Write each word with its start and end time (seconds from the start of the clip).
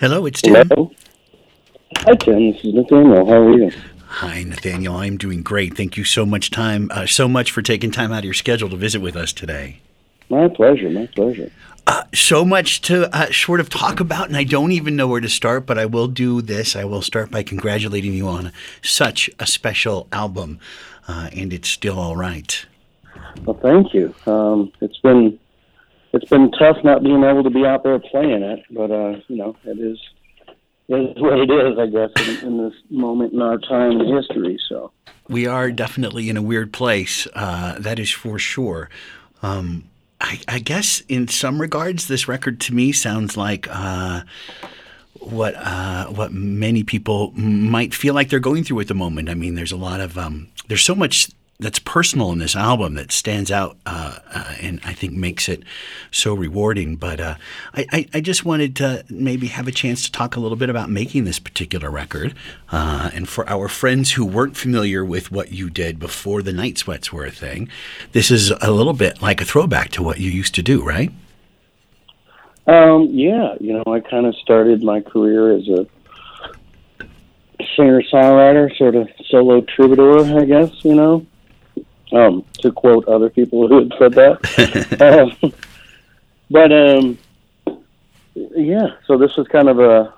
Hello, 0.00 0.24
it's 0.24 0.40
Tim. 0.40 0.54
Hello. 0.54 0.90
Hi, 1.98 2.14
Tim. 2.14 2.52
This 2.52 2.64
is 2.64 2.72
Nathaniel. 2.72 3.26
How 3.26 3.42
are 3.42 3.52
you? 3.52 3.70
Hi, 4.06 4.42
Nathaniel. 4.44 4.96
I'm 4.96 5.18
doing 5.18 5.42
great. 5.42 5.76
Thank 5.76 5.98
you 5.98 6.04
so 6.04 6.24
much 6.24 6.50
time, 6.50 6.90
uh, 6.90 7.04
so 7.04 7.28
much 7.28 7.50
for 7.50 7.60
taking 7.60 7.90
time 7.90 8.10
out 8.10 8.20
of 8.20 8.24
your 8.24 8.32
schedule 8.32 8.70
to 8.70 8.76
visit 8.76 9.02
with 9.02 9.14
us 9.14 9.34
today. 9.34 9.82
My 10.30 10.48
pleasure. 10.48 10.88
My 10.88 11.04
pleasure. 11.04 11.52
Uh, 11.86 12.04
so 12.14 12.46
much 12.46 12.80
to 12.80 13.14
uh, 13.14 13.30
sort 13.30 13.60
of 13.60 13.68
talk 13.68 14.00
about, 14.00 14.28
and 14.28 14.38
I 14.38 14.44
don't 14.44 14.72
even 14.72 14.96
know 14.96 15.06
where 15.06 15.20
to 15.20 15.28
start, 15.28 15.66
but 15.66 15.76
I 15.76 15.84
will 15.84 16.08
do 16.08 16.40
this. 16.40 16.74
I 16.74 16.84
will 16.84 17.02
start 17.02 17.30
by 17.30 17.42
congratulating 17.42 18.14
you 18.14 18.26
on 18.26 18.52
such 18.80 19.28
a 19.38 19.46
special 19.46 20.08
album, 20.12 20.60
uh, 21.08 21.28
and 21.36 21.52
it's 21.52 21.68
still 21.68 21.98
all 21.98 22.16
right. 22.16 22.64
Well, 23.44 23.58
thank 23.60 23.92
you. 23.92 24.14
Um, 24.24 24.72
it's 24.80 24.98
been 25.00 25.38
it's 26.12 26.28
been 26.28 26.50
tough 26.52 26.76
not 26.82 27.02
being 27.02 27.22
able 27.22 27.42
to 27.42 27.50
be 27.50 27.64
out 27.64 27.82
there 27.82 27.98
playing 27.98 28.42
it, 28.42 28.64
but 28.70 28.90
uh, 28.90 29.20
you 29.28 29.36
know 29.36 29.56
it 29.64 29.78
is 29.78 29.98
it 30.88 31.16
is 31.16 31.22
what 31.22 31.38
it 31.38 31.50
is, 31.50 31.78
I 31.78 31.86
guess, 31.86 32.10
in, 32.42 32.48
in 32.48 32.64
this 32.64 32.74
moment 32.90 33.32
in 33.32 33.40
our 33.40 33.58
time 33.58 34.00
in 34.00 34.16
history. 34.16 34.58
So 34.68 34.92
we 35.28 35.46
are 35.46 35.70
definitely 35.70 36.28
in 36.28 36.36
a 36.36 36.42
weird 36.42 36.72
place. 36.72 37.28
Uh, 37.34 37.78
that 37.78 37.98
is 37.98 38.10
for 38.10 38.38
sure. 38.38 38.90
Um, 39.42 39.84
I, 40.20 40.40
I, 40.48 40.58
guess 40.58 41.00
in 41.08 41.28
some 41.28 41.60
regards, 41.60 42.08
this 42.08 42.28
record 42.28 42.60
to 42.62 42.74
me 42.74 42.92
sounds 42.92 43.36
like 43.38 43.66
uh, 43.70 44.22
what 45.14 45.54
uh, 45.56 46.06
what 46.06 46.32
many 46.32 46.82
people 46.82 47.30
might 47.32 47.94
feel 47.94 48.12
like 48.12 48.28
they're 48.28 48.38
going 48.40 48.64
through 48.64 48.80
at 48.80 48.88
the 48.88 48.94
moment. 48.94 49.30
I 49.30 49.34
mean, 49.34 49.54
there's 49.54 49.72
a 49.72 49.76
lot 49.76 50.00
of 50.00 50.18
um, 50.18 50.48
there's 50.68 50.82
so 50.82 50.94
much 50.94 51.30
that's 51.60 51.78
personal 51.78 52.32
in 52.32 52.38
this 52.38 52.56
album 52.56 52.94
that 52.94 53.12
stands 53.12 53.50
out 53.50 53.76
uh, 53.84 54.18
uh, 54.34 54.54
and 54.60 54.80
I 54.84 54.94
think 54.94 55.12
makes 55.12 55.48
it 55.48 55.62
so 56.10 56.34
rewarding. 56.34 56.96
But 56.96 57.20
uh, 57.20 57.34
I, 57.74 58.06
I, 58.14 58.20
just 58.20 58.44
wanted 58.44 58.74
to 58.76 59.04
maybe 59.10 59.48
have 59.48 59.68
a 59.68 59.72
chance 59.72 60.04
to 60.04 60.12
talk 60.12 60.36
a 60.36 60.40
little 60.40 60.56
bit 60.56 60.70
about 60.70 60.90
making 60.90 61.24
this 61.24 61.38
particular 61.38 61.90
record. 61.90 62.34
Uh, 62.72 63.10
and 63.12 63.28
for 63.28 63.48
our 63.48 63.68
friends 63.68 64.12
who 64.12 64.24
weren't 64.24 64.56
familiar 64.56 65.04
with 65.04 65.30
what 65.30 65.52
you 65.52 65.68
did 65.68 65.98
before 65.98 66.42
the 66.42 66.52
Night 66.52 66.78
Sweats 66.78 67.12
were 67.12 67.26
a 67.26 67.30
thing, 67.30 67.68
this 68.12 68.30
is 68.30 68.50
a 68.62 68.70
little 68.70 68.94
bit 68.94 69.20
like 69.20 69.40
a 69.40 69.44
throwback 69.44 69.90
to 69.90 70.02
what 70.02 70.18
you 70.18 70.30
used 70.30 70.54
to 70.54 70.62
do, 70.62 70.82
right? 70.82 71.12
Um, 72.66 73.08
yeah, 73.10 73.54
you 73.60 73.72
know, 73.72 73.84
I 73.86 74.00
kind 74.00 74.26
of 74.26 74.34
started 74.36 74.82
my 74.82 75.00
career 75.00 75.56
as 75.56 75.68
a 75.68 75.86
singer 77.76 78.02
songwriter, 78.02 78.74
sort 78.76 78.94
of 78.94 79.08
solo 79.28 79.60
troubadour, 79.60 80.40
I 80.40 80.44
guess, 80.44 80.84
you 80.84 80.94
know 80.94 81.26
um, 82.12 82.44
to 82.60 82.72
quote 82.72 83.06
other 83.08 83.30
people 83.30 83.68
who 83.68 83.78
had 83.80 83.92
said 83.98 84.12
that. 84.14 85.32
um, 85.42 85.52
but 86.50 86.72
um, 86.72 87.18
yeah, 88.34 88.88
so 89.06 89.16
this 89.16 89.36
was 89.36 89.46
kind 89.48 89.68
of 89.68 89.78
a, 89.78 90.12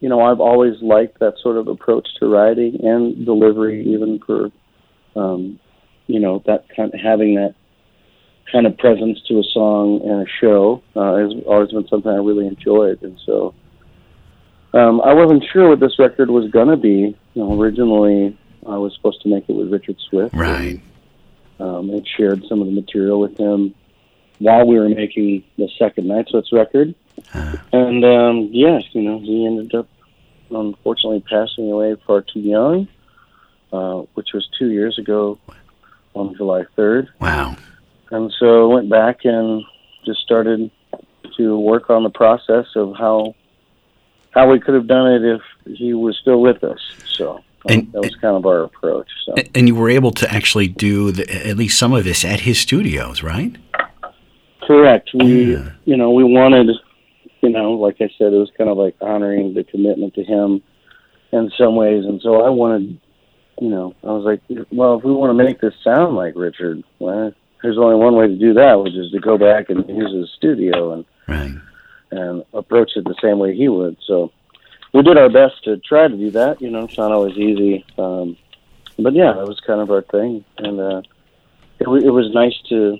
you 0.00 0.08
know, 0.08 0.20
I've 0.20 0.40
always 0.40 0.80
liked 0.82 1.18
that 1.20 1.34
sort 1.42 1.56
of 1.56 1.68
approach 1.68 2.08
to 2.18 2.26
writing 2.26 2.84
and 2.84 3.24
delivery, 3.24 3.84
even 3.86 4.18
for, 4.20 4.50
um, 5.14 5.58
you 6.06 6.20
know, 6.20 6.42
that 6.46 6.66
kind 6.74 6.92
of 6.92 7.00
having 7.00 7.36
that 7.36 7.54
kind 8.50 8.66
of 8.66 8.76
presence 8.78 9.20
to 9.28 9.38
a 9.40 9.44
song 9.52 10.00
and 10.02 10.26
a 10.26 10.30
show 10.40 10.82
uh, 10.94 11.16
has 11.16 11.32
always 11.46 11.70
been 11.70 11.88
something 11.88 12.10
I 12.10 12.16
really 12.16 12.46
enjoyed, 12.46 13.02
and 13.02 13.18
so. 13.24 13.54
Um, 14.74 15.00
I 15.00 15.14
wasn't 15.14 15.42
sure 15.50 15.70
what 15.70 15.80
this 15.80 15.98
record 15.98 16.28
was 16.28 16.50
going 16.50 16.68
to 16.68 16.76
be. 16.76 17.16
You 17.32 17.42
know, 17.42 17.58
originally, 17.58 18.36
I 18.68 18.76
was 18.76 18.94
supposed 18.94 19.22
to 19.22 19.28
make 19.30 19.48
it 19.48 19.54
with 19.54 19.72
Richard 19.72 19.96
Swift. 20.10 20.34
Right 20.34 20.82
um, 21.58 21.88
had 21.88 22.06
shared 22.06 22.44
some 22.48 22.60
of 22.60 22.66
the 22.66 22.72
material 22.72 23.20
with 23.20 23.38
him 23.38 23.74
while 24.38 24.66
we 24.66 24.78
were 24.78 24.88
making 24.88 25.44
the 25.56 25.68
second 25.78 26.08
Night 26.08 26.28
Sweats 26.28 26.52
record. 26.52 26.94
Uh, 27.32 27.56
and 27.72 28.04
um, 28.04 28.48
yes, 28.52 28.82
you 28.92 29.02
know, 29.02 29.18
he 29.18 29.46
ended 29.46 29.74
up 29.74 29.88
unfortunately 30.50 31.24
passing 31.28 31.70
away 31.70 31.96
far 32.06 32.22
too 32.22 32.40
young, 32.40 32.88
uh, 33.72 34.02
which 34.14 34.28
was 34.34 34.48
two 34.58 34.70
years 34.70 34.98
ago 34.98 35.38
on 36.14 36.34
July 36.36 36.64
3rd. 36.76 37.08
Wow. 37.20 37.56
And 38.10 38.32
so 38.38 38.70
I 38.70 38.74
went 38.74 38.88
back 38.88 39.24
and 39.24 39.64
just 40.04 40.20
started 40.20 40.70
to 41.36 41.58
work 41.58 41.90
on 41.90 42.02
the 42.02 42.10
process 42.10 42.66
of 42.76 42.94
how 42.96 43.34
how 44.30 44.50
we 44.50 44.60
could 44.60 44.74
have 44.74 44.86
done 44.86 45.12
it 45.12 45.24
if 45.24 45.76
he 45.76 45.94
was 45.94 46.16
still 46.18 46.40
with 46.40 46.62
us. 46.62 46.78
So 47.06 47.42
and, 47.68 47.92
that 47.92 48.02
was 48.02 48.16
kind 48.16 48.36
of 48.36 48.46
our 48.46 48.64
approach. 48.64 49.08
So. 49.24 49.34
And 49.54 49.68
you 49.68 49.74
were 49.74 49.90
able 49.90 50.12
to 50.12 50.32
actually 50.32 50.68
do 50.68 51.12
the, 51.12 51.46
at 51.46 51.56
least 51.56 51.78
some 51.78 51.92
of 51.92 52.04
this 52.04 52.24
at 52.24 52.40
his 52.40 52.58
studios, 52.58 53.22
right? 53.22 53.56
Correct. 54.66 55.10
We, 55.14 55.54
yeah. 55.54 55.70
you 55.84 55.96
know, 55.96 56.10
we 56.10 56.24
wanted, 56.24 56.68
you 57.42 57.50
know, 57.50 57.72
like 57.72 57.96
I 58.00 58.10
said, 58.18 58.32
it 58.32 58.38
was 58.38 58.50
kind 58.58 58.68
of 58.68 58.76
like 58.76 58.96
honoring 59.00 59.54
the 59.54 59.64
commitment 59.64 60.14
to 60.14 60.24
him 60.24 60.62
in 61.32 61.50
some 61.58 61.76
ways, 61.76 62.04
and 62.04 62.20
so 62.22 62.42
I 62.42 62.50
wanted, 62.50 63.00
you 63.60 63.68
know, 63.68 63.94
I 64.02 64.06
was 64.06 64.24
like, 64.24 64.40
well, 64.70 64.98
if 64.98 65.04
we 65.04 65.12
want 65.12 65.36
to 65.36 65.44
make 65.44 65.60
this 65.60 65.74
sound 65.82 66.16
like 66.16 66.34
Richard, 66.36 66.82
well, 66.98 67.32
there's 67.62 67.78
only 67.78 67.96
one 67.96 68.14
way 68.14 68.28
to 68.28 68.36
do 68.36 68.54
that, 68.54 68.74
which 68.74 68.94
is 68.94 69.10
to 69.12 69.18
go 69.18 69.36
back 69.38 69.70
and 69.70 69.88
use 69.88 70.12
his 70.12 70.30
studio 70.36 70.92
and 70.92 71.04
right. 71.26 71.52
and 72.10 72.44
approach 72.52 72.92
it 72.96 73.04
the 73.04 73.16
same 73.22 73.38
way 73.38 73.56
he 73.56 73.68
would. 73.68 73.96
So 74.06 74.30
we 74.96 75.02
did 75.02 75.18
our 75.18 75.28
best 75.28 75.62
to 75.64 75.76
try 75.76 76.08
to 76.08 76.16
do 76.16 76.30
that. 76.30 76.62
You 76.62 76.70
know, 76.70 76.84
it's 76.84 76.96
not 76.96 77.12
always 77.12 77.36
easy, 77.36 77.84
um, 77.98 78.34
but 78.98 79.12
yeah, 79.12 79.34
that 79.34 79.46
was 79.46 79.60
kind 79.60 79.80
of 79.80 79.90
our 79.90 80.00
thing, 80.00 80.42
and 80.56 80.80
uh, 80.80 81.02
it, 81.78 81.86
it 82.04 82.10
was 82.10 82.32
nice 82.32 82.56
to, 82.70 82.96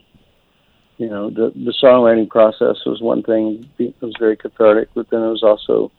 you 0.99 1.09
know, 1.09 1.31
the 1.31 1.53
the 1.55 1.73
songwriting 1.83 2.29
process 2.29 2.77
was 2.85 3.01
one 3.01 3.23
thing. 3.23 3.71
It 3.79 3.95
was 4.03 4.13
very 4.19 4.37
cathartic, 4.37 4.91
but 4.95 5.09
then 5.09 5.23
it 5.23 5.29
was 5.29 5.43
also 5.43 5.91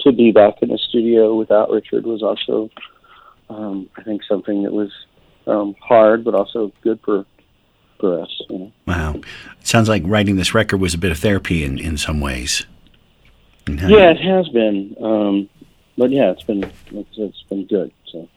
to 0.00 0.12
be 0.12 0.32
back 0.32 0.60
in 0.60 0.68
the 0.68 0.78
studio 0.78 1.34
without 1.34 1.70
Richard 1.70 2.04
was 2.04 2.22
also, 2.22 2.68
um, 3.48 3.88
I 3.96 4.02
think, 4.02 4.22
something 4.24 4.64
that 4.64 4.72
was 4.72 4.90
um, 5.46 5.74
hard, 5.80 6.24
but 6.24 6.34
also 6.34 6.72
good 6.82 7.00
for 7.02 7.24
for 7.98 8.20
us. 8.20 8.42
You 8.50 8.58
know? 8.58 8.72
Wow, 8.86 9.14
it 9.14 9.66
sounds 9.66 9.88
like 9.88 10.02
writing 10.04 10.36
this 10.36 10.52
record 10.52 10.78
was 10.78 10.92
a 10.92 10.98
bit 10.98 11.10
of 11.10 11.18
therapy 11.18 11.64
in 11.64 11.78
in 11.78 11.96
some 11.96 12.20
ways. 12.20 12.66
Yeah, 13.76 14.10
it 14.10 14.20
has 14.20 14.48
been. 14.48 14.96
Um, 15.00 15.48
but 15.96 16.10
yeah, 16.10 16.30
it's 16.30 16.44
been 16.44 16.64
it's, 16.64 17.18
it's 17.18 17.42
been 17.48 17.66
good. 17.66 17.92
So. 18.06 18.28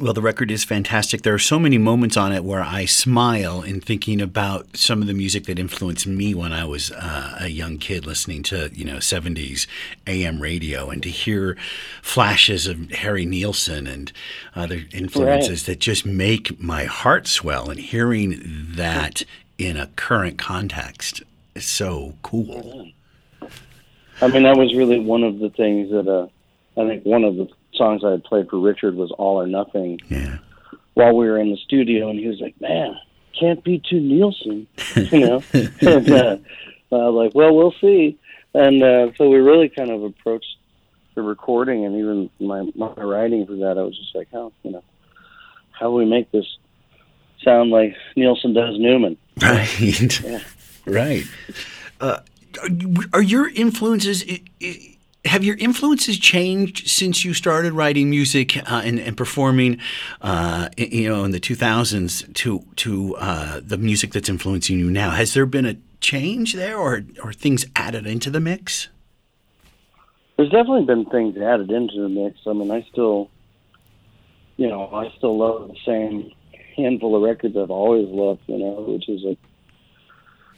Well, 0.00 0.12
the 0.12 0.22
record 0.22 0.52
is 0.52 0.62
fantastic. 0.62 1.22
There 1.22 1.34
are 1.34 1.40
so 1.40 1.58
many 1.58 1.76
moments 1.76 2.16
on 2.16 2.32
it 2.32 2.44
where 2.44 2.62
I 2.62 2.84
smile 2.84 3.62
in 3.62 3.80
thinking 3.80 4.20
about 4.20 4.76
some 4.76 5.00
of 5.00 5.08
the 5.08 5.14
music 5.14 5.46
that 5.46 5.58
influenced 5.58 6.06
me 6.06 6.34
when 6.34 6.52
I 6.52 6.64
was 6.66 6.92
uh, 6.92 7.36
a 7.40 7.48
young 7.48 7.78
kid 7.78 8.06
listening 8.06 8.44
to, 8.44 8.70
you 8.72 8.84
know, 8.84 8.98
70s 8.98 9.66
AM 10.06 10.40
radio 10.40 10.88
and 10.90 11.02
to 11.02 11.08
hear 11.08 11.56
flashes 12.00 12.68
of 12.68 12.90
Harry 12.92 13.26
Nilsson 13.26 13.88
and 13.88 14.12
other 14.54 14.82
influences 14.92 15.62
right. 15.62 15.66
that 15.66 15.80
just 15.80 16.06
make 16.06 16.60
my 16.60 16.84
heart 16.84 17.26
swell. 17.26 17.68
And 17.68 17.80
hearing 17.80 18.40
that 18.76 19.24
in 19.58 19.76
a 19.76 19.88
current 19.96 20.38
context 20.38 21.24
is 21.56 21.66
so 21.66 22.14
cool. 22.22 22.92
I 24.20 24.28
mean, 24.28 24.42
that 24.42 24.56
was 24.56 24.74
really 24.74 24.98
one 24.98 25.22
of 25.22 25.38
the 25.38 25.50
things 25.50 25.90
that 25.90 26.08
uh, 26.08 26.28
I 26.80 26.86
think 26.86 27.04
one 27.04 27.24
of 27.24 27.36
the 27.36 27.48
songs 27.74 28.02
I 28.04 28.12
had 28.12 28.24
played 28.24 28.48
for 28.48 28.58
Richard 28.58 28.94
was 28.94 29.10
"All 29.12 29.40
or 29.40 29.46
Nothing." 29.46 30.00
Yeah. 30.08 30.38
While 30.94 31.16
we 31.16 31.26
were 31.26 31.38
in 31.38 31.50
the 31.50 31.56
studio, 31.58 32.10
and 32.10 32.18
he 32.18 32.26
was 32.26 32.40
like, 32.40 32.60
"Man, 32.60 32.96
can't 33.38 33.62
be 33.62 33.80
too 33.88 34.00
Nilsson," 34.00 34.66
you 34.96 35.20
know. 35.20 35.42
and, 35.52 36.10
uh, 36.10 36.36
uh, 36.90 37.10
like, 37.10 37.34
well, 37.34 37.54
we'll 37.54 37.74
see. 37.80 38.18
And 38.54 38.82
uh, 38.82 39.12
so 39.16 39.28
we 39.28 39.38
really 39.38 39.68
kind 39.68 39.90
of 39.90 40.02
approached 40.02 40.56
the 41.14 41.22
recording, 41.22 41.84
and 41.84 41.96
even 41.96 42.30
my 42.40 42.68
my 42.74 42.92
writing 43.02 43.46
for 43.46 43.56
that. 43.56 43.78
I 43.78 43.82
was 43.82 43.96
just 43.96 44.14
like, 44.14 44.28
how 44.32 44.52
you 44.62 44.72
know, 44.72 44.84
how 45.70 45.86
do 45.86 45.92
we 45.92 46.04
make 46.04 46.30
this 46.32 46.46
sound 47.42 47.70
like 47.70 47.94
Nilsson 48.16 48.54
does 48.54 48.78
Newman? 48.78 49.16
Right. 49.40 50.22
Yeah. 50.24 50.40
Right. 50.86 51.24
Uh, 52.00 52.20
are 53.12 53.22
your 53.22 53.48
influences? 53.48 54.24
Have 55.24 55.44
your 55.44 55.56
influences 55.56 56.18
changed 56.18 56.88
since 56.88 57.24
you 57.24 57.34
started 57.34 57.72
writing 57.72 58.08
music 58.08 58.56
uh, 58.56 58.82
and, 58.84 58.98
and, 58.98 59.16
performing, 59.16 59.78
uh, 60.22 60.68
you 60.76 61.08
know, 61.08 61.24
in 61.24 61.32
the 61.32 61.40
2000s 61.40 62.32
to 62.34 62.64
to 62.76 63.16
uh, 63.16 63.60
the 63.62 63.76
music 63.76 64.12
that's 64.12 64.28
influencing 64.28 64.78
you 64.78 64.90
now? 64.90 65.10
Has 65.10 65.34
there 65.34 65.46
been 65.46 65.66
a 65.66 65.76
change 66.00 66.54
there, 66.54 66.76
or 66.76 67.02
or 67.22 67.32
things 67.32 67.66
added 67.76 68.06
into 68.06 68.30
the 68.30 68.40
mix? 68.40 68.88
There's 70.36 70.50
definitely 70.50 70.84
been 70.84 71.04
things 71.06 71.36
added 71.36 71.70
into 71.70 72.00
the 72.00 72.08
mix. 72.08 72.38
I 72.46 72.52
mean, 72.52 72.70
I 72.70 72.86
still, 72.92 73.28
you 74.56 74.68
know, 74.68 74.88
I 74.94 75.12
still 75.18 75.36
love 75.36 75.68
the 75.68 75.76
same 75.84 76.30
handful 76.76 77.16
of 77.16 77.22
records 77.22 77.56
I've 77.56 77.72
always 77.72 78.08
loved. 78.08 78.42
You 78.46 78.58
know, 78.58 78.84
which 78.88 79.08
is 79.08 79.22
like 79.24 79.38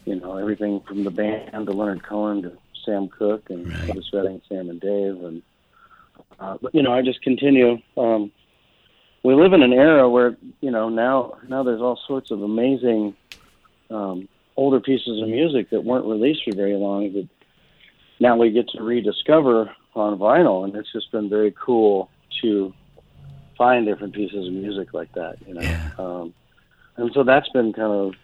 you 0.05 0.19
know 0.19 0.37
everything 0.37 0.81
from 0.87 1.05
the 1.05 1.11
band 1.11 1.67
to 1.67 1.73
Leonard 1.73 2.03
Cohen 2.03 2.43
to 2.43 2.53
Sam 2.85 3.09
Cooke 3.09 3.51
and 3.51 3.69
right. 3.69 3.91
Otis 3.91 4.11
Redding, 4.13 4.41
Sam 4.49 4.71
and 4.71 4.81
Dave, 4.81 5.23
and 5.25 5.43
uh, 6.39 6.57
but 6.61 6.75
you 6.75 6.83
know 6.83 6.93
I 6.93 7.03
just 7.03 7.23
continue. 7.23 7.79
Um, 7.97 8.33
we 9.23 9.35
live 9.35 9.53
in 9.53 9.63
an 9.63 9.73
era 9.73 10.09
where 10.09 10.37
you 10.61 10.71
know 10.71 10.89
now 10.89 11.39
now 11.49 11.63
there's 11.63 11.81
all 11.81 11.99
sorts 12.07 12.31
of 12.31 12.43
amazing 12.43 13.15
um, 13.91 14.29
older 14.57 14.81
pieces 14.81 15.21
of 15.23 15.29
music 15.29 15.71
that 15.71 15.85
weren't 15.85 16.07
released 16.07 16.43
for 16.45 16.55
very 16.55 16.75
long 16.75 17.13
that 17.13 17.29
now 18.21 18.37
we 18.37 18.51
get 18.51 18.69
to 18.71 18.83
rediscover 18.83 19.71
on 19.95 20.19
vinyl, 20.19 20.65
and 20.65 20.75
it's 20.77 20.93
just 20.93 21.11
been 21.13 21.29
very 21.29 21.55
cool 21.63 22.11
to 22.43 22.73
find 23.59 23.87
different 23.87 24.15
pieces 24.15 24.47
of 24.47 24.53
music 24.53 24.95
like 24.95 25.13
that. 25.13 25.37
You 25.47 25.55
know, 25.55 25.63
Yeah. 25.63 25.91
um, 25.99 26.35
and 26.97 27.11
so 27.15 27.25
that's 27.25 27.49
been 27.51 27.73
kind 27.73 27.93
of 27.93 28.15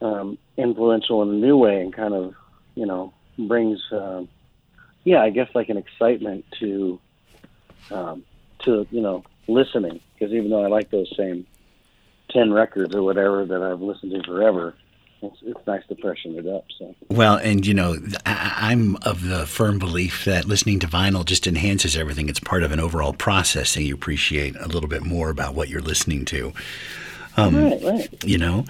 um, 0.00 0.38
influential 0.56 1.22
in 1.22 1.28
a 1.30 1.32
new 1.32 1.56
way, 1.56 1.80
and 1.80 1.92
kind 1.92 2.14
of 2.14 2.34
you 2.74 2.86
know 2.86 3.12
brings 3.38 3.80
um, 3.92 4.28
yeah, 5.04 5.22
I 5.22 5.30
guess 5.30 5.48
like 5.54 5.68
an 5.68 5.76
excitement 5.76 6.44
to 6.60 6.98
um, 7.90 8.24
to 8.64 8.86
you 8.90 9.00
know 9.00 9.24
listening 9.46 10.00
because 10.14 10.32
even 10.32 10.50
though 10.50 10.64
I 10.64 10.68
like 10.68 10.90
those 10.90 11.12
same 11.16 11.46
ten 12.30 12.52
records 12.52 12.94
or 12.94 13.02
whatever 13.02 13.44
that 13.44 13.62
I've 13.62 13.80
listened 13.80 14.12
to 14.12 14.22
forever, 14.22 14.74
it's, 15.22 15.36
it's 15.42 15.66
nice 15.66 15.86
to 15.88 15.96
freshen 15.96 16.36
it 16.38 16.46
up. 16.46 16.64
So 16.78 16.94
Well, 17.08 17.36
and 17.36 17.66
you 17.66 17.74
know, 17.74 17.96
I, 18.24 18.70
I'm 18.72 18.96
of 19.02 19.24
the 19.24 19.46
firm 19.46 19.78
belief 19.78 20.24
that 20.24 20.46
listening 20.46 20.78
to 20.80 20.86
vinyl 20.86 21.24
just 21.24 21.46
enhances 21.46 21.96
everything. 21.96 22.28
It's 22.28 22.40
part 22.40 22.62
of 22.62 22.72
an 22.72 22.80
overall 22.80 23.12
process, 23.12 23.76
and 23.76 23.84
you 23.84 23.94
appreciate 23.94 24.56
a 24.56 24.68
little 24.68 24.88
bit 24.88 25.02
more 25.02 25.30
about 25.30 25.54
what 25.54 25.68
you're 25.68 25.82
listening 25.82 26.24
to. 26.26 26.52
right, 27.36 27.82
right. 27.82 28.24
You 28.24 28.38
know, 28.38 28.64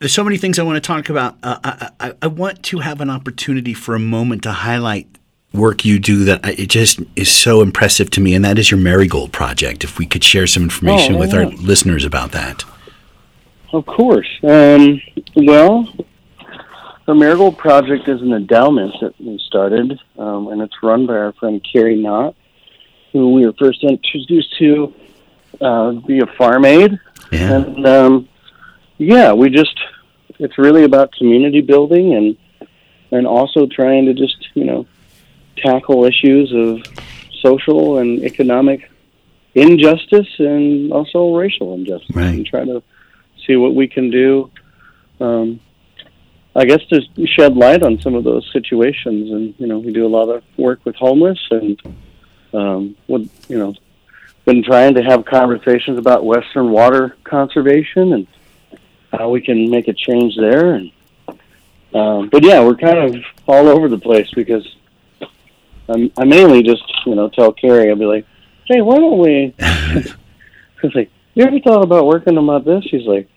there's 0.00 0.12
so 0.12 0.24
many 0.24 0.36
things 0.36 0.58
I 0.58 0.62
want 0.62 0.76
to 0.76 0.86
talk 0.86 1.08
about. 1.08 1.36
Uh, 1.42 1.58
I, 1.64 1.90
I, 2.00 2.12
I 2.22 2.26
want 2.26 2.62
to 2.64 2.78
have 2.80 3.00
an 3.00 3.10
opportunity 3.10 3.74
for 3.74 3.94
a 3.94 3.98
moment 3.98 4.42
to 4.44 4.52
highlight 4.52 5.06
work 5.52 5.84
you 5.84 5.98
do 5.98 6.24
that 6.24 6.40
I- 6.44 6.50
it 6.58 6.68
just 6.68 7.00
is 7.14 7.30
so 7.30 7.62
impressive 7.62 8.10
to 8.10 8.20
me, 8.20 8.34
and 8.34 8.44
that 8.44 8.58
is 8.58 8.70
your 8.70 8.80
Marigold 8.80 9.32
project. 9.32 9.84
If 9.84 9.98
we 9.98 10.06
could 10.06 10.22
share 10.22 10.46
some 10.46 10.64
information 10.64 11.14
Oh, 11.14 11.18
with 11.18 11.32
yeah. 11.32 11.40
our 11.40 11.46
listeners 11.46 12.04
about 12.04 12.32
that. 12.32 12.64
Of 13.72 13.86
course. 13.86 14.28
Um, 14.42 15.00
well, 15.34 15.88
the 17.06 17.14
Marigold 17.14 17.56
Project 17.58 18.08
is 18.08 18.20
an 18.22 18.32
endowment 18.32 18.94
that 19.00 19.18
we 19.20 19.38
started, 19.46 19.98
um, 20.18 20.48
and 20.48 20.60
it's 20.62 20.74
run 20.82 21.06
by 21.06 21.14
our 21.14 21.32
friend 21.34 21.64
Carrie 21.72 21.96
Knott, 21.96 22.34
who 23.12 23.32
we 23.32 23.46
were 23.46 23.52
first 23.58 23.82
introduced 23.82 24.56
to 24.58 24.94
uh, 25.60 25.92
via 25.92 26.26
Farm 26.38 26.64
Aid. 26.64 26.98
Yeah. 27.32 27.56
And 27.56 27.86
um, 27.86 28.28
yeah, 28.98 29.32
we 29.32 29.50
just, 29.50 29.78
it's 30.38 30.58
really 30.58 30.84
about 30.84 31.12
community 31.12 31.60
building 31.60 32.14
and, 32.14 32.68
and 33.10 33.26
also 33.26 33.66
trying 33.66 34.06
to 34.06 34.14
just, 34.14 34.36
you 34.54 34.64
know, 34.64 34.86
tackle 35.56 36.04
issues 36.04 36.52
of 36.54 36.82
social 37.42 37.98
and 37.98 38.22
economic 38.24 38.90
injustice 39.54 40.28
and 40.38 40.92
also 40.92 41.34
racial 41.34 41.74
injustice 41.74 42.14
Right. 42.14 42.34
and 42.34 42.46
try 42.46 42.64
to 42.64 42.82
see 43.46 43.56
what 43.56 43.74
we 43.74 43.88
can 43.88 44.10
do. 44.10 44.50
Um, 45.20 45.60
I 46.54 46.64
guess 46.64 46.80
to 46.90 47.00
shed 47.26 47.54
light 47.54 47.82
on 47.82 48.00
some 48.00 48.14
of 48.14 48.24
those 48.24 48.48
situations, 48.52 49.30
and 49.30 49.54
you 49.58 49.66
know, 49.66 49.78
we 49.78 49.92
do 49.92 50.06
a 50.06 50.08
lot 50.08 50.28
of 50.30 50.42
work 50.56 50.80
with 50.84 50.96
homeless, 50.96 51.38
and 51.50 51.80
um, 52.54 52.96
would 53.08 53.28
you 53.48 53.58
know, 53.58 53.74
been 54.46 54.62
trying 54.62 54.94
to 54.94 55.02
have 55.02 55.26
conversations 55.26 55.98
about 55.98 56.24
Western 56.24 56.70
water 56.70 57.14
conservation 57.24 58.14
and 58.14 58.26
how 59.12 59.30
we 59.30 59.40
can 59.40 59.70
make 59.70 59.88
a 59.88 59.92
change 59.92 60.36
there. 60.36 60.74
And 60.74 60.90
um, 61.94 62.28
but 62.28 62.44
yeah, 62.44 62.62
we're 62.62 62.76
kind 62.76 62.98
of 62.98 63.24
all 63.46 63.68
over 63.68 63.88
the 63.88 63.98
place 63.98 64.30
because 64.34 64.66
I'm, 65.88 66.10
I 66.16 66.24
mainly 66.24 66.62
just 66.62 66.84
you 67.06 67.14
know 67.14 67.28
tell 67.28 67.52
Carrie 67.52 67.90
I'll 67.90 67.96
be 67.96 68.04
like, 68.04 68.26
hey, 68.66 68.80
why 68.80 68.98
don't 68.98 69.18
we? 69.18 69.54
She's 70.80 70.94
like, 70.94 71.10
you 71.34 71.44
ever 71.44 71.58
thought 71.60 71.82
about 71.82 72.06
working 72.06 72.36
on 72.36 72.44
my 72.44 72.58
this? 72.58 72.84
She's 72.84 73.06
like, 73.06 73.28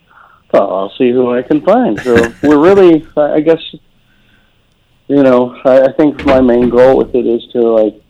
oh, 0.54 0.76
I'll 0.76 0.92
see 0.96 1.10
who 1.10 1.32
I 1.32 1.42
can 1.42 1.60
find. 1.62 1.98
So 2.00 2.32
we're 2.42 2.62
really, 2.62 3.06
I 3.16 3.34
I 3.34 3.40
guess, 3.40 3.62
you 5.08 5.22
know, 5.22 5.56
I, 5.64 5.82
I 5.82 5.92
think 5.92 6.24
my 6.24 6.40
main 6.40 6.68
goal 6.68 6.96
with 6.96 7.14
it 7.14 7.26
is 7.26 7.46
to 7.52 7.60
like 7.60 8.02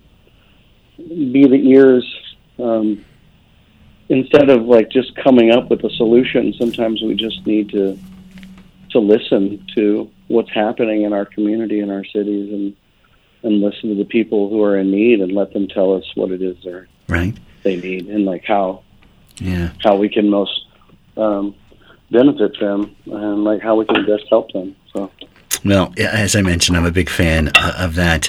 be 0.98 1.46
the 1.46 1.70
ears 1.70 2.04
um, 2.58 3.04
instead 4.10 4.50
of 4.50 4.64
like 4.66 4.90
just 4.90 5.14
coming 5.16 5.50
up 5.52 5.70
with 5.70 5.82
a 5.84 5.90
solution. 5.90 6.52
Sometimes 6.58 7.00
we 7.00 7.14
just 7.14 7.46
need 7.46 7.70
to 7.70 7.98
to 8.90 8.98
listen 8.98 9.64
to 9.76 10.10
what's 10.26 10.50
happening 10.50 11.02
in 11.02 11.12
our 11.12 11.24
community 11.24 11.78
in 11.80 11.90
our 11.90 12.04
cities 12.04 12.52
and 12.52 12.76
and 13.42 13.62
listen 13.62 13.88
to 13.88 13.94
the 13.94 14.04
people 14.04 14.50
who 14.50 14.62
are 14.62 14.76
in 14.76 14.90
need 14.90 15.20
and 15.20 15.32
let 15.32 15.52
them 15.54 15.66
tell 15.68 15.94
us 15.94 16.04
what 16.14 16.30
it 16.30 16.42
is 16.42 16.56
they're 16.62 16.86
Right. 17.08 17.34
they 17.62 17.76
need 17.76 18.08
and 18.08 18.24
like 18.26 18.44
how 18.44 18.82
Yeah. 19.38 19.70
how 19.82 19.96
we 19.96 20.08
can 20.08 20.28
most 20.28 20.66
um, 21.16 21.54
benefit 22.10 22.58
them 22.60 22.94
and 23.06 23.44
like 23.44 23.62
how 23.62 23.76
we 23.76 23.84
can 23.86 24.04
best 24.06 24.24
help 24.28 24.52
them. 24.52 24.74
So 24.92 25.10
Well, 25.64 25.92
as 25.98 26.34
I 26.34 26.42
mentioned, 26.42 26.76
I'm 26.76 26.84
a 26.86 26.90
big 26.90 27.08
fan 27.10 27.48
uh, 27.54 27.74
of 27.78 27.94
that. 27.94 28.28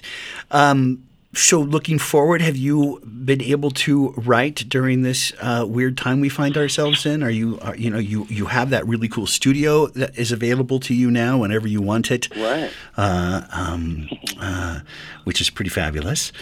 Um, 0.51 1.03
so, 1.33 1.61
looking 1.61 1.97
forward, 1.97 2.41
have 2.41 2.57
you 2.57 2.99
been 3.05 3.41
able 3.41 3.71
to 3.71 4.09
write 4.17 4.67
during 4.67 5.01
this 5.01 5.31
uh, 5.39 5.65
weird 5.67 5.97
time 5.97 6.19
we 6.19 6.27
find 6.27 6.57
ourselves 6.57 7.05
in? 7.05 7.23
Are 7.23 7.29
you, 7.29 7.57
are, 7.61 7.75
you 7.77 7.89
know, 7.89 7.99
you 7.99 8.25
you 8.29 8.47
have 8.47 8.69
that 8.71 8.85
really 8.85 9.07
cool 9.07 9.27
studio 9.27 9.87
that 9.87 10.17
is 10.17 10.33
available 10.33 10.81
to 10.81 10.93
you 10.93 11.09
now 11.09 11.37
whenever 11.37 11.69
you 11.69 11.81
want 11.81 12.11
it, 12.11 12.27
right. 12.35 12.69
uh, 12.97 13.43
um, 13.53 14.09
uh, 14.41 14.81
which 15.23 15.39
is 15.39 15.49
pretty 15.49 15.69
fabulous. 15.69 16.33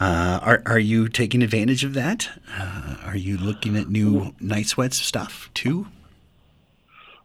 Uh, 0.00 0.38
are 0.42 0.62
are 0.64 0.78
you 0.78 1.08
taking 1.08 1.42
advantage 1.42 1.84
of 1.84 1.92
that? 1.92 2.30
Uh, 2.58 2.96
are 3.04 3.16
you 3.16 3.36
looking 3.36 3.76
at 3.76 3.90
new 3.90 4.34
night 4.40 4.66
sweats 4.66 4.96
stuff 4.96 5.50
too? 5.52 5.88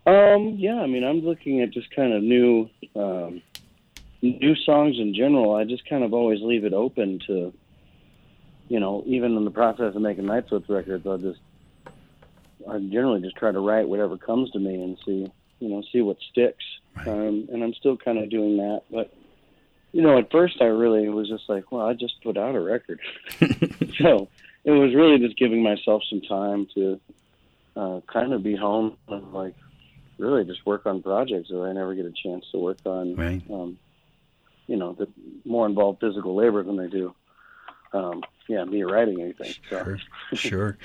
Um, 0.06 0.56
yeah, 0.58 0.81
I 0.81 0.88
mean, 0.88 1.06
I'm 1.06 1.22
looking 1.22 1.62
at 1.62 1.69
just 1.69 1.90
kind 1.96 2.12
of 2.12 2.22
new 2.22 2.69
um, 2.98 3.42
new 4.24 4.56
songs 4.56 4.98
in 5.00 5.14
general. 5.14 5.56
I 5.56 5.66
just 5.66 5.88
kind 5.88 6.04
of 6.04 6.14
always 6.14 6.40
leave 6.42 6.64
it 6.64 6.74
open 6.74 7.20
to, 7.28 7.54
you 8.70 8.80
know, 8.80 9.04
even 9.06 9.36
in 9.36 9.46
the 9.46 9.52
process 9.52 9.96
of 9.96 10.02
making 10.02 10.25
Night 10.25 10.46
Sweats 10.48 10.70
records, 10.70 11.06
I'll 11.06 11.18
just 11.18 11.40
I 12.70 12.80
generally 12.80 13.22
just 13.22 13.36
try 13.36 13.52
to 13.52 13.60
write 13.60 13.90
whatever 13.90 14.18
comes 14.18 14.50
to 14.52 14.60
me 14.60 14.75
and 14.75 14.98
see, 15.06 15.31
you 15.60 15.70
know, 15.70 15.84
see 15.92 16.02
what 16.02 16.18
sticks. 16.31 16.64
Right. 16.96 17.08
Um, 17.08 17.50
and 17.52 17.64
I'm 17.64 17.74
still 17.74 17.98
kind 17.98 18.18
of 18.18 18.30
doing 18.30 18.58
that, 18.58 18.84
but 18.90 19.14
you 19.92 20.02
know, 20.02 20.18
at 20.18 20.31
first 20.31 20.56
I 20.62 20.66
really 20.66 21.08
was 21.10 21.28
just 21.28 21.44
like, 21.48 21.72
well, 21.72 21.86
I 21.86 21.94
just 21.94 22.22
put 22.24 22.38
out 22.38 22.56
a 22.56 22.60
record, 22.60 23.00
so 24.00 24.30
it 24.64 24.72
was 24.72 24.96
really 24.96 25.19
just 25.19 25.38
giving 25.38 25.62
myself 25.62 26.02
some 26.10 26.22
time 26.22 26.68
to 26.76 27.00
uh, 27.76 28.00
kind 28.12 28.34
of 28.34 28.44
be 28.44 28.56
home 28.56 28.98
and 29.08 29.34
like 29.34 29.56
really 30.18 30.46
just 30.46 30.66
work 30.66 30.86
on 30.86 31.02
projects 31.02 31.50
that 31.50 31.62
I 31.62 31.74
never 31.74 31.96
get 31.96 32.06
a 32.06 32.12
chance 32.12 32.46
to 32.52 32.60
work 32.60 32.78
on. 32.86 33.16
Right. 33.16 33.42
Um, 33.52 33.78
you 34.68 34.77
know, 34.77 34.94
that 34.94 35.10
more 35.45 35.65
involve 35.65 36.00
physical 36.00 36.36
labor 36.36 36.63
than 36.63 36.77
they 36.77 36.88
do. 36.88 37.13
Um, 37.94 38.24
yeah, 38.48 38.63
me 38.65 38.83
writing 38.83 39.21
anything. 39.21 39.54
So. 39.69 39.83
Sure, 39.83 39.99
sure. 40.33 40.78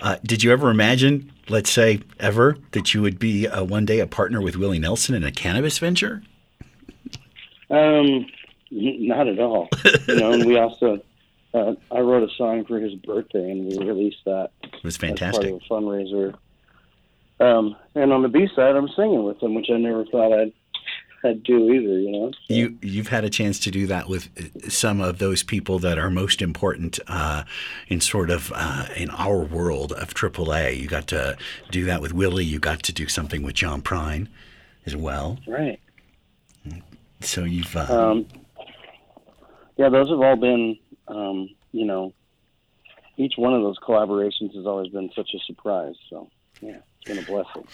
Uh, 0.00 0.16
did 0.22 0.42
you 0.42 0.52
ever 0.52 0.70
imagine, 0.70 1.32
let's 1.48 1.70
say, 1.70 2.00
ever, 2.20 2.56
that 2.72 2.94
you 2.94 3.02
would 3.02 3.18
be 3.18 3.48
uh, 3.48 3.64
one 3.64 3.84
day 3.86 4.00
a 4.00 4.06
partner 4.06 4.40
with 4.40 4.56
Willie 4.56 4.78
Nelson 4.78 5.14
in 5.14 5.24
a 5.24 5.32
cannabis 5.32 5.78
venture? 5.78 6.22
Um, 7.70 8.26
not 8.70 9.28
at 9.28 9.38
all. 9.38 9.68
you 10.06 10.16
know, 10.16 10.32
and 10.32 10.44
we 10.44 10.58
also, 10.58 11.00
uh, 11.54 11.72
I 11.90 12.00
wrote 12.00 12.28
a 12.28 12.32
song 12.36 12.64
for 12.66 12.78
his 12.78 12.94
birthday, 12.96 13.50
and 13.50 13.66
we 13.66 13.78
released 13.84 14.24
that 14.26 14.50
It 14.62 14.84
was 14.84 14.94
as 14.94 14.98
part 14.98 15.18
fantastic. 15.18 15.50
of 15.54 15.62
a 15.62 15.72
fundraiser. 15.72 16.34
Um, 17.40 17.74
and 17.94 18.12
on 18.12 18.22
the 18.22 18.28
B 18.28 18.46
side, 18.54 18.76
I'm 18.76 18.88
singing 18.88 19.24
with 19.24 19.42
him, 19.42 19.54
which 19.54 19.70
I 19.72 19.78
never 19.78 20.04
thought 20.04 20.38
I'd 20.38 20.52
do 21.32 21.72
either. 21.72 21.98
You 22.00 22.10
know, 22.10 22.32
So- 22.32 22.54
You 22.54 22.78
you've 22.82 23.08
had 23.08 23.24
a 23.24 23.30
chance 23.30 23.58
to 23.60 23.70
do 23.70 23.86
that 23.86 24.08
with 24.08 24.28
uh, 24.38 24.68
some 24.68 25.00
of 25.00 25.18
those 25.18 25.42
people 25.42 25.78
that 25.80 25.98
are 25.98 26.10
most 26.10 26.42
important 26.42 26.98
uh, 27.06 27.44
in 27.88 28.00
sort 28.00 28.30
of 28.30 28.52
uh, 28.54 28.86
in 28.96 29.10
our 29.10 29.38
world 29.40 29.92
of 29.92 30.14
AAA. 30.14 30.78
You 30.80 30.88
got 30.88 31.06
to 31.08 31.36
do 31.70 31.84
that 31.84 32.00
with 32.02 32.12
Willie. 32.12 32.44
You 32.44 32.58
got 32.58 32.82
to 32.84 32.92
do 32.92 33.06
something 33.08 33.42
with 33.42 33.54
John 33.54 33.82
Prine 33.82 34.28
as 34.86 34.96
well. 34.96 35.38
right. 35.46 35.78
So 37.20 37.44
you've 37.44 37.76
uh, 37.76 37.86
Um, 38.10 38.26
yeah, 39.76 39.88
those 39.88 40.08
have 40.10 40.20
all 40.20 40.34
been, 40.36 40.76
um, 41.06 41.48
you 41.70 41.84
know, 41.84 42.12
each 43.16 43.34
one 43.36 43.54
of 43.54 43.62
those 43.62 43.78
collaborations 43.78 44.54
has 44.56 44.66
always 44.66 44.88
been 44.88 45.08
such 45.14 45.30
a 45.34 45.38
surprise. 45.46 45.94
So, 46.10 46.28
yeah, 46.60 46.78
it's 47.00 47.04
been 47.08 47.18
a 47.18 47.22
blessing. 47.22 47.64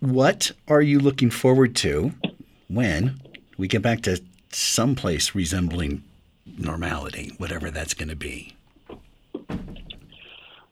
What 0.00 0.52
are 0.68 0.80
you 0.82 0.98
looking 1.00 1.28
forward 1.30 1.76
to 1.76 2.12
when 2.74 3.20
we 3.56 3.68
get 3.68 3.82
back 3.82 4.02
to 4.02 4.20
someplace 4.50 5.34
resembling 5.34 6.02
normality, 6.58 7.32
whatever 7.38 7.70
that's 7.70 7.94
going 7.94 8.08
to 8.08 8.16
be? 8.16 8.54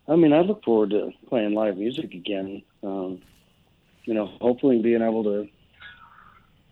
I 0.09 0.17
mean, 0.17 0.33
I 0.33 0.41
look 0.41 0.65
forward 0.65 0.91
to 0.91 1.13
playing 1.29 1.55
live 1.55 1.77
music 1.77 2.13
again. 2.15 2.63
Um, 2.83 3.23
you 4.05 4.15
know, 4.15 4.27
hopefully 4.41 4.83
being 4.83 5.03
able 5.03 5.23
to 5.25 5.49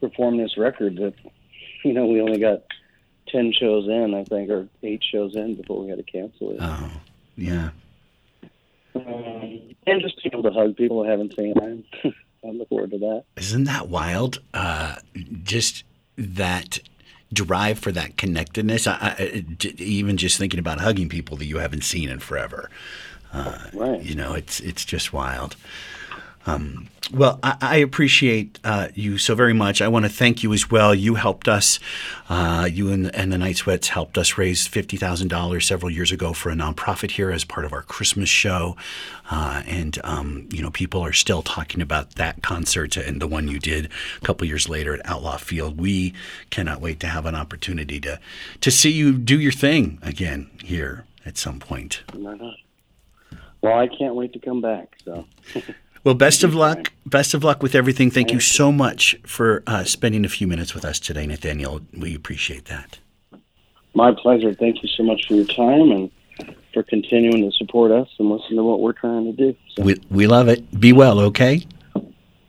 perform 0.01 0.39
this 0.39 0.57
record 0.57 0.97
that, 0.97 1.15
you 1.85 1.93
know, 1.93 2.07
we 2.07 2.21
only 2.21 2.41
got 2.41 2.63
10 3.29 3.53
shows 3.53 3.87
in, 3.87 4.15
I 4.15 4.25
think, 4.25 4.51
or 4.51 4.69
eight 4.83 5.05
shows 5.05 5.37
in 5.37 5.55
before 5.55 5.83
we 5.83 5.91
had 5.91 5.99
to 5.99 6.05
cancel 6.05 6.51
it. 6.51 6.59
Oh, 6.61 6.91
yeah. 7.37 7.71
Um, 8.95 9.61
and 9.87 10.03
just 10.03 10.23
be 10.23 10.31
able 10.33 10.43
to 10.43 10.51
hug 10.51 10.77
people 10.77 11.05
I 11.05 11.11
haven't 11.11 11.35
seen. 11.37 11.85
I, 12.45 12.49
look 12.51 12.69
forward 12.69 12.91
to 12.93 12.99
that. 12.99 13.25
Isn't 13.37 13.65
that 13.65 13.89
wild? 13.89 14.41
Uh, 14.55 14.97
just 15.43 15.85
that 16.17 16.79
drive 17.33 17.79
for 17.79 17.93
that 17.93 18.17
connectedness. 18.17 18.87
I, 18.87 18.95
I, 19.19 19.45
even 19.79 20.17
just 20.17 20.39
thinking 20.39 20.61
about 20.61 20.81
hugging 20.81 21.09
people 21.09 21.37
that 21.39 21.47
you 21.47 21.59
haven't 21.59 21.85
seen 21.85 22.09
in 22.09 22.21
forever. 22.21 22.71
Uh, 23.33 23.59
right. 23.75 24.03
You 24.03 24.15
know, 24.15 24.35
it's 24.35 24.61
it's 24.61 24.85
just 24.85 25.13
wild. 25.13 25.57
Um, 26.49 26.89
well, 27.13 27.39
I, 27.43 27.57
I 27.61 27.77
appreciate 27.77 28.59
uh, 28.65 28.89
you 28.95 29.19
so 29.19 29.35
very 29.35 29.55
much. 29.55 29.81
I 29.81 29.89
want 29.89 30.05
to 30.05 30.11
thank 30.11 30.43
you 30.43 30.53
as 30.53 30.71
well. 30.71 30.95
You 30.95 31.15
helped 31.15 31.49
us, 31.49 31.79
uh, 32.29 32.69
you 32.71 32.91
and, 32.91 33.15
and, 33.15 33.33
the 33.33 33.39
Night 33.39 33.57
Sweats 33.57 33.89
helped 33.89 34.19
us 34.19 34.37
raise 34.37 34.69
$50,000 34.69 35.63
several 35.63 35.91
years 35.91 36.13
ago 36.13 36.33
for 36.33 36.51
a 36.51 36.55
nonprofit 36.55 37.13
here 37.13 37.31
as 37.31 37.45
part 37.45 37.65
of 37.65 37.73
our 37.73 37.83
Christmas 37.83 38.29
show. 38.29 38.77
Uh, 39.31 39.63
and, 39.67 39.99
um, 40.05 40.49
you 40.53 40.63
know, 40.63 40.71
people 40.71 41.01
are 41.01 41.13
still 41.13 41.43
talking 41.43 41.81
about 41.81 42.17
that 42.17 42.43
concert 42.43 42.97
and 42.97 43.23
the 43.23 43.27
one 43.27 43.49
you 43.49 43.59
did 43.59 43.91
a 44.21 44.25
couple 44.25 44.47
years 44.47 44.69
later 44.69 44.95
at 44.95 45.07
Outlaw 45.07 45.39
Field. 45.39 45.79
We 45.79 46.13
cannot 46.51 46.81
wait 46.81 47.01
to 47.01 47.07
have 47.07 47.25
an 47.25 47.35
opportunity 47.35 48.01
to, 48.01 48.21
to 48.61 48.71
see 48.71 48.91
you 48.91 49.17
do 49.17 49.39
your 49.39 49.53
thing 49.53 49.99
again 50.03 50.51
here 50.63 51.07
at 51.25 51.39
some 51.39 51.59
point. 51.59 52.03
Why 52.13 52.35
not? 52.35 52.57
Well, 53.61 53.79
I 53.79 53.89
can't 53.89 54.15
wait 54.15 54.35
to 54.35 54.39
come 54.39 54.61
back. 54.61 54.97
So. 55.05 55.25
Well, 56.09 56.15
best 56.15 56.43
of 56.43 56.55
luck. 56.55 56.91
Best 57.05 57.35
of 57.35 57.45
luck 57.45 57.63
with 57.63 57.75
everything. 57.75 58.11
Thank 58.11 58.33
you 58.33 58.41
so 58.41 58.73
much 58.73 59.15
for 59.27 59.63
uh, 59.67 59.85
spending 59.85 60.25
a 60.25 60.29
few 60.31 60.47
minutes 60.47 60.73
with 60.75 60.83
us 60.83 60.99
today, 60.99 61.27
Nathaniel. 61.27 61.83
We 61.93 62.15
appreciate 62.15 62.65
that. 62.65 62.99
My 63.93 64.13
pleasure. 64.13 64.55
Thank 64.55 64.83
you 64.83 64.89
so 64.97 65.03
much 65.03 65.27
for 65.29 65.35
your 65.35 65.45
time 65.45 65.91
and 65.91 66.11
for 66.73 66.83
continuing 66.83 67.43
to 67.43 67.55
support 67.59 67.91
us 67.93 68.09
and 68.19 68.31
listen 68.31 68.57
to 68.57 68.65
what 68.65 68.81
we're 68.81 68.95
trying 68.95 69.27
to 69.27 69.33
do. 69.33 69.55
So. 69.77 69.83
We, 69.83 70.01
we 70.09 70.27
love 70.27 70.49
it. 70.49 70.81
Be 70.81 70.95
well, 70.95 71.21
okay? 71.21 71.67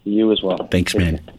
You 0.05 0.31
as 0.31 0.41
well. 0.41 0.69
Thanks, 0.71 0.93
Take 0.93 1.01
man. 1.01 1.17
Care. 1.17 1.35